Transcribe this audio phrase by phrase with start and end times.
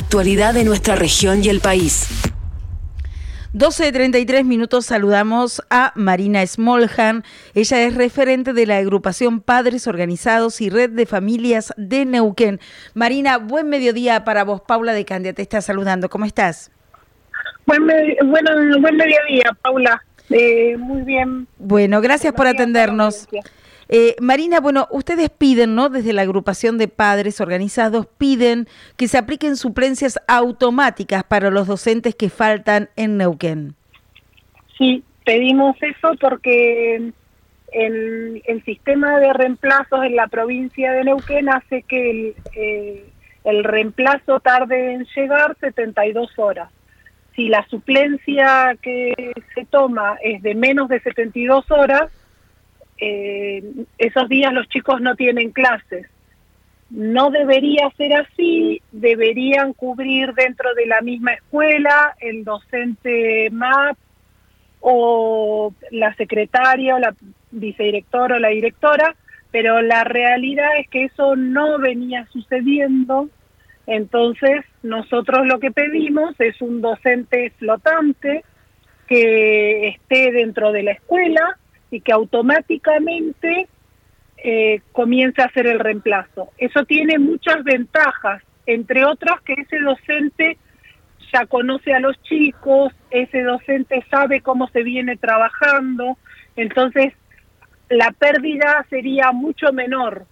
[0.00, 2.06] Actualidad de nuestra región y el país.
[3.52, 7.24] 12.33 minutos saludamos a Marina Smoljan.
[7.52, 12.60] Ella es referente de la agrupación Padres Organizados y Red de Familias de Neuquén.
[12.94, 14.60] Marina, buen mediodía para vos.
[14.60, 16.08] Paula de Candia te está saludando.
[16.08, 16.70] ¿Cómo estás?
[17.66, 20.00] Buen, bueno, buen mediodía, Paula.
[20.30, 21.48] Eh, muy bien.
[21.58, 23.26] Bueno, gracias por atendernos.
[23.88, 25.88] Eh, Marina, bueno, ustedes piden, ¿no?
[25.88, 28.66] Desde la agrupación de padres organizados, piden
[28.96, 33.74] que se apliquen suplencias automáticas para los docentes que faltan en Neuquén.
[34.76, 37.12] Sí, pedimos eso porque
[37.72, 43.04] el, el sistema de reemplazos en la provincia de Neuquén hace que el, eh,
[43.44, 46.70] el reemplazo tarde en llegar 72 horas.
[47.34, 52.10] Si la suplencia que se toma es de menos de 72 horas,
[52.98, 53.62] eh,
[53.98, 56.06] esos días los chicos no tienen clases.
[56.90, 63.98] No debería ser así, deberían cubrir dentro de la misma escuela el docente MAP
[64.80, 67.14] o la secretaria o la
[67.50, 69.14] vicedirectora o la directora,
[69.50, 73.28] pero la realidad es que eso no venía sucediendo.
[73.86, 78.44] Entonces, nosotros lo que pedimos es un docente flotante
[79.06, 81.58] que esté dentro de la escuela,
[81.90, 83.68] y que automáticamente
[84.36, 86.50] eh, comience a hacer el reemplazo.
[86.58, 90.58] Eso tiene muchas ventajas, entre otras que ese docente
[91.32, 96.16] ya conoce a los chicos, ese docente sabe cómo se viene trabajando,
[96.56, 97.12] entonces
[97.88, 100.26] la pérdida sería mucho menor,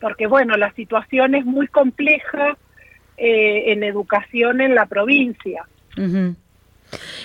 [0.00, 2.56] porque bueno, la situación es muy compleja
[3.16, 5.64] eh, en educación en la provincia.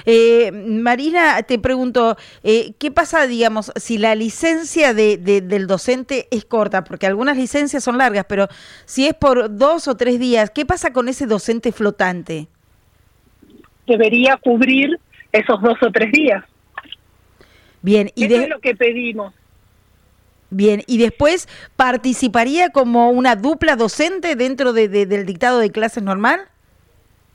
[0.05, 6.45] Eh, Marina, te pregunto, eh, ¿qué pasa, digamos, si la licencia de, del docente es
[6.45, 6.83] corta?
[6.83, 8.47] Porque algunas licencias son largas, pero
[8.85, 12.47] si es por dos o tres días, ¿qué pasa con ese docente flotante?
[13.87, 14.99] Debería cubrir
[15.31, 16.43] esos dos o tres días.
[17.81, 19.33] Bien, y Eso es lo que pedimos.
[20.49, 21.47] Bien, y después
[21.77, 26.41] participaría como una dupla docente dentro de, del dictado de clases normal?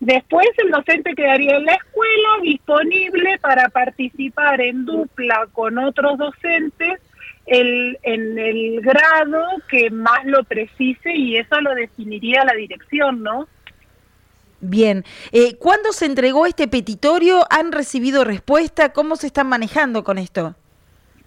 [0.00, 7.00] Después el docente quedaría en la escuela disponible para participar en dupla con otros docentes
[7.46, 13.48] el, en el grado que más lo precise y eso lo definiría la dirección, ¿no?
[14.60, 17.46] Bien, eh, ¿cuándo se entregó este petitorio?
[17.50, 18.92] ¿Han recibido respuesta?
[18.92, 20.54] ¿Cómo se están manejando con esto?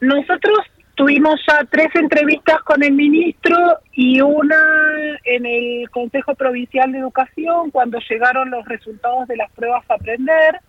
[0.01, 0.59] Nosotros
[1.00, 3.56] Tuvimos ya tres entrevistas con el ministro
[3.94, 9.84] y una en el Consejo Provincial de Educación cuando llegaron los resultados de las pruebas
[9.90, 10.59] a aprender.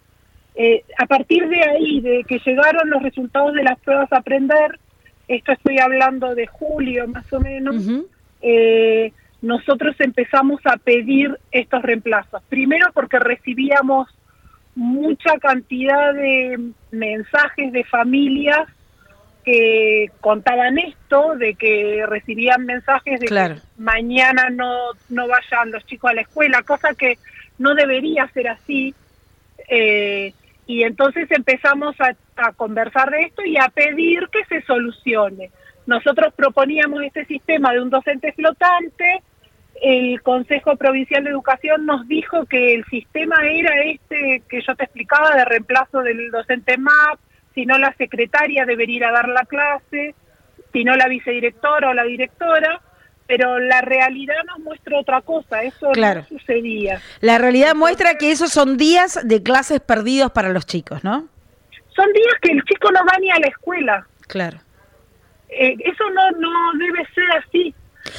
[0.54, 4.78] Eh, a partir de ahí, de que llegaron los resultados de las pruebas a aprender,
[5.28, 7.76] esto estoy hablando de julio más o menos,
[8.42, 9.12] eh,
[9.42, 12.42] nosotros empezamos a pedir estos reemplazos.
[12.48, 14.08] Primero porque recibíamos
[14.74, 18.68] mucha cantidad de mensajes de familias
[19.44, 24.76] que contaban esto, de que recibían mensajes de que mañana no,
[25.08, 27.18] no vayan los chicos a la escuela, cosa que
[27.58, 28.94] no debería ser así.
[29.68, 30.32] Eh,
[30.66, 35.50] y entonces empezamos a, a, conversar de esto y a pedir que se solucione.
[35.86, 39.22] Nosotros proponíamos este sistema de un docente flotante,
[39.80, 44.84] el Consejo Provincial de Educación nos dijo que el sistema era este que yo te
[44.84, 47.18] explicaba de reemplazo del docente MAP,
[47.60, 50.14] si no la secretaria debería ir a dar la clase,
[50.72, 52.80] si no la vicedirectora o la directora,
[53.26, 57.02] pero la realidad nos muestra otra cosa, eso no sucedía.
[57.20, 61.28] La realidad muestra que esos son días de clases perdidos para los chicos, ¿no?
[61.94, 64.06] Son días que el chico no va ni a la escuela.
[64.26, 64.58] Claro.
[65.50, 67.74] Eh, eso no, no debe ser así.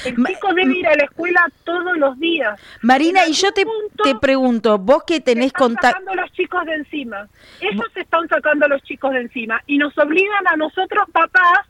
[0.06, 2.60] El chico debe ir a la escuela todos los días.
[2.82, 3.66] Marina, y yo te,
[4.04, 6.00] te pregunto, vos que tenés contacto...
[6.00, 7.28] sacando a los chicos de encima.
[7.60, 11.68] Ellos se están sacando a los chicos de encima y nos obligan a nosotros, papás,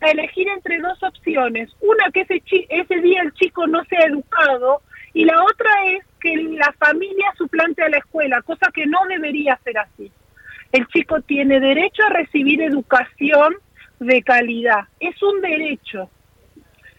[0.00, 1.70] a elegir entre dos opciones.
[1.80, 4.82] Una, que ese, ese día el chico no sea educado
[5.12, 9.58] y la otra es que la familia suplante a la escuela, cosa que no debería
[9.64, 10.10] ser así.
[10.72, 13.56] El chico tiene derecho a recibir educación
[13.98, 14.84] de calidad.
[15.00, 16.08] Es un derecho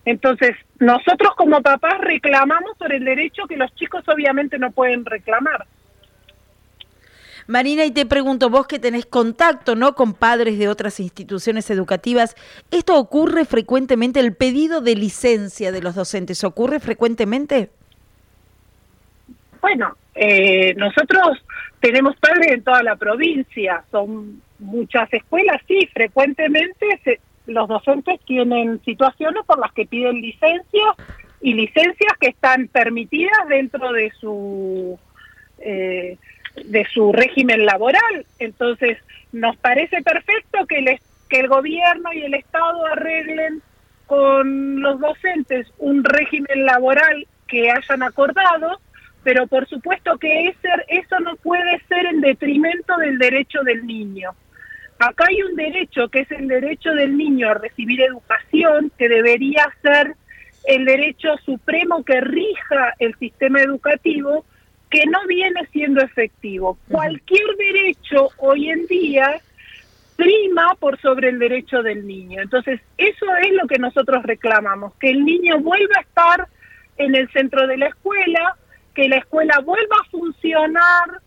[0.06, 5.66] entonces, nosotros como papás reclamamos por el derecho que los chicos obviamente no pueden reclamar.
[7.48, 9.94] Marina, y te pregunto, vos que tenés contacto ¿no?
[9.94, 12.36] con padres de otras instituciones educativas,
[12.72, 14.20] ¿esto ocurre frecuentemente?
[14.20, 17.70] ¿El pedido de licencia de los docentes ocurre frecuentemente?
[19.60, 21.44] Bueno, eh, nosotros
[21.80, 28.82] tenemos padres en toda la provincia, son muchas escuelas, sí, frecuentemente se, los docentes tienen
[28.84, 30.96] situaciones por las que piden licencia
[31.42, 35.00] y licencias que están permitidas dentro de su
[35.60, 36.18] eh,
[36.66, 38.26] de su régimen laboral.
[38.40, 38.98] Entonces,
[39.32, 41.00] nos parece perfecto que el,
[41.30, 43.62] que el gobierno y el Estado arreglen
[44.06, 48.82] con los docentes un régimen laboral que hayan acordado,
[49.24, 54.32] pero por supuesto que ese, eso no puede ser en detrimento del derecho del niño.
[55.02, 59.68] Acá hay un derecho que es el derecho del niño a recibir educación, que debería
[59.82, 60.16] ser
[60.66, 64.46] el derecho supremo que rija el sistema educativo,
[64.92, 66.78] que no viene siendo efectivo.
[66.88, 69.42] Cualquier derecho hoy en día
[70.16, 72.40] prima por sobre el derecho del niño.
[72.40, 76.48] Entonces, eso es lo que nosotros reclamamos, que el niño vuelva a estar
[76.98, 78.56] en el centro de la escuela,
[78.94, 81.22] que la escuela vuelva a funcionar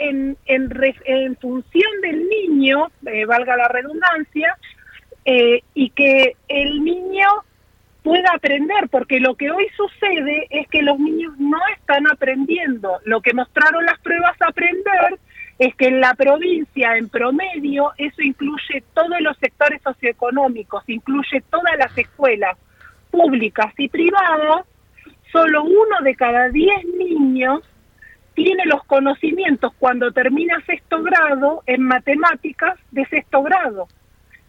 [0.00, 4.56] en, en, función del niño, eh, valga la redundancia,
[5.24, 7.28] eh, y que el niño
[8.02, 12.98] pueda aprender, porque lo que hoy sucede es que los niños no están aprendiendo.
[13.04, 15.18] Lo que mostraron las pruebas a aprender
[15.58, 21.76] es que en la provincia, en promedio, eso incluye todos los sectores socioeconómicos, incluye todas
[21.78, 22.56] las escuelas
[23.10, 24.64] públicas y privadas,
[25.30, 27.60] solo uno de cada diez niños
[28.42, 33.86] tiene los conocimientos cuando termina sexto grado en matemáticas de sexto grado.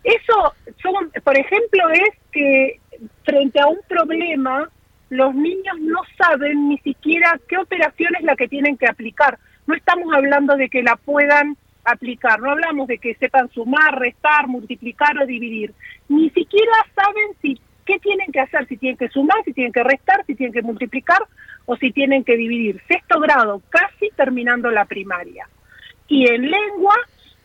[0.02, 2.80] Eso, son, por ejemplo, es que
[3.24, 4.70] frente a un problema,
[5.10, 9.38] los niños no saben ni siquiera qué operación es la que tienen que aplicar.
[9.68, 14.48] No estamos hablando de que la puedan aplicar, no hablamos de que sepan sumar, restar,
[14.48, 15.74] multiplicar o dividir.
[16.08, 17.60] Ni siquiera saben si
[17.92, 20.62] qué tienen que hacer, si tienen que sumar, si tienen que restar, si tienen que
[20.62, 21.22] multiplicar
[21.66, 22.82] o si tienen que dividir.
[22.88, 25.50] Sexto grado, casi terminando la primaria.
[26.08, 26.96] Y en lengua,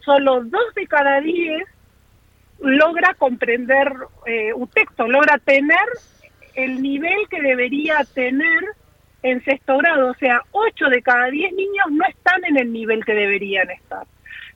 [0.05, 1.67] solo dos de cada diez
[2.61, 3.93] logra comprender
[4.27, 5.87] eh, un texto, logra tener
[6.55, 8.63] el nivel que debería tener
[9.23, 10.11] en sexto grado.
[10.11, 14.07] O sea, ocho de cada diez niños no están en el nivel que deberían estar.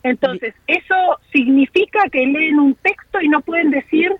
[0.04, 4.14] Entonces, eso significa que leen un texto y no pueden decir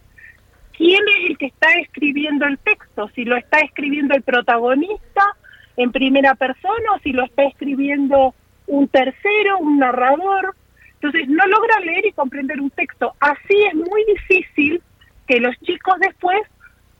[0.81, 5.37] quién es el que está escribiendo el texto, si lo está escribiendo el protagonista
[5.77, 8.35] en primera persona o si lo está escribiendo
[8.67, 10.57] un tercero, un narrador.
[10.95, 13.13] Entonces no logran leer y comprender un texto.
[13.21, 14.81] Así es muy difícil
[15.29, 16.41] que los chicos después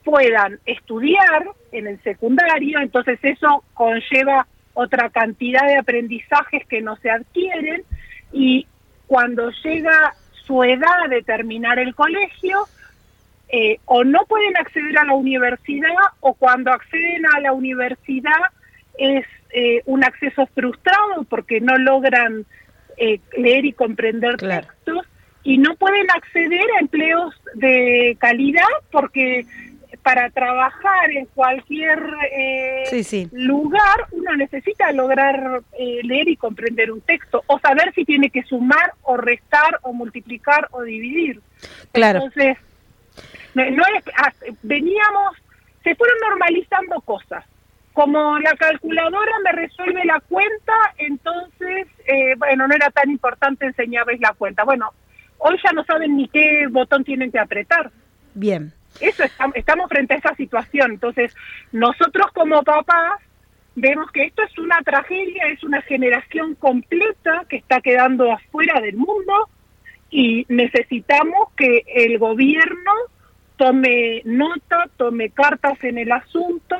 [0.03, 4.45] puedan estudiar en el secundario, entonces eso conlleva
[4.75, 7.81] otra cantidad de aprendizajes que no se adquieren
[8.31, 8.67] y
[9.07, 10.13] cuando llega
[10.45, 12.67] su edad de terminar el colegio,
[13.51, 15.89] eh, o no pueden acceder a la universidad
[16.21, 18.41] o cuando acceden a la universidad
[18.97, 22.45] es eh, un acceso frustrado porque no logran
[22.97, 25.05] eh, leer y comprender textos
[25.43, 29.45] y no pueden acceder a empleos de calidad porque
[30.03, 31.99] para trabajar en cualquier
[32.31, 38.29] eh, lugar uno necesita lograr eh, leer y comprender un texto o saber si tiene
[38.29, 41.41] que sumar o restar o multiplicar o dividir.
[41.91, 42.19] Claro.
[42.19, 42.57] Entonces,
[43.55, 44.33] no es, ah,
[44.63, 45.37] veníamos,
[45.83, 47.45] se fueron normalizando cosas
[47.93, 54.19] como la calculadora me resuelve la cuenta, entonces, eh, bueno, no era tan importante enseñarles
[54.19, 54.63] la cuenta.
[54.63, 54.91] Bueno,
[55.39, 57.91] hoy ya no saben ni qué botón tienen que apretar.
[58.33, 58.73] Bien.
[58.99, 59.23] Eso,
[59.55, 60.91] estamos frente a esa situación.
[60.91, 61.35] Entonces,
[61.71, 63.21] nosotros como papás
[63.75, 68.95] vemos que esto es una tragedia, es una generación completa que está quedando afuera del
[68.95, 69.49] mundo
[70.09, 72.91] y necesitamos que el gobierno
[73.61, 76.75] tome nota, tome cartas en el asunto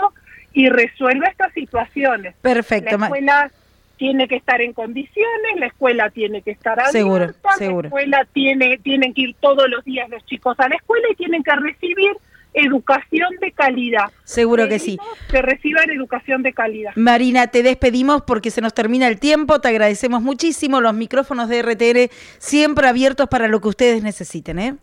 [0.52, 2.34] y resuelva estas situaciones.
[2.42, 2.98] Perfecto.
[2.98, 3.52] La escuela
[3.98, 8.80] tiene que estar en condiciones, la escuela tiene que estar abierta, seguro, la escuela tiene,
[8.80, 12.14] tienen que ir todos los días los chicos a la escuela y tienen que recibir
[12.56, 14.12] educación de calidad.
[14.24, 14.98] Seguro que sí.
[15.30, 16.94] Que reciban educación de calidad.
[16.96, 19.62] Marina, te despedimos porque se nos termina el tiempo.
[19.62, 20.82] Te agradecemos muchísimo.
[20.82, 24.58] Los micrófonos de RTR siempre abiertos para lo que ustedes necesiten.
[24.58, 24.76] ¿eh?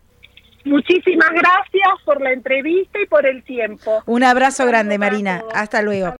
[0.64, 4.02] Muchísimas gracias por la entrevista y por el tiempo.
[4.06, 5.42] Un abrazo grande, Marina.
[5.54, 6.14] Hasta luego.